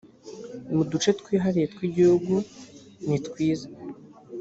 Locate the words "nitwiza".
3.07-3.67